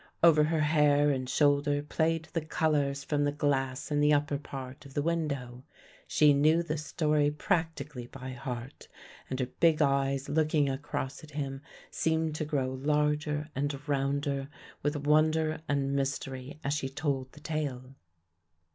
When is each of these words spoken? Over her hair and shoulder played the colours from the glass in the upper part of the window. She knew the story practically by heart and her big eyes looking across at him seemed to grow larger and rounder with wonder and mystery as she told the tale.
Over 0.23 0.45
her 0.45 0.61
hair 0.61 1.11
and 1.11 1.29
shoulder 1.29 1.83
played 1.83 2.29
the 2.33 2.41
colours 2.41 3.03
from 3.03 3.23
the 3.23 3.31
glass 3.31 3.91
in 3.91 3.99
the 3.99 4.13
upper 4.13 4.39
part 4.39 4.83
of 4.83 4.95
the 4.95 5.01
window. 5.03 5.61
She 6.07 6.33
knew 6.33 6.63
the 6.63 6.79
story 6.79 7.29
practically 7.29 8.07
by 8.07 8.31
heart 8.31 8.87
and 9.29 9.39
her 9.39 9.45
big 9.59 9.79
eyes 9.79 10.27
looking 10.27 10.67
across 10.67 11.23
at 11.23 11.29
him 11.37 11.61
seemed 11.91 12.33
to 12.37 12.45
grow 12.45 12.71
larger 12.71 13.49
and 13.53 13.79
rounder 13.87 14.49
with 14.81 14.95
wonder 14.95 15.61
and 15.69 15.93
mystery 15.95 16.59
as 16.63 16.73
she 16.73 16.89
told 16.89 17.33
the 17.33 17.39
tale. 17.39 17.93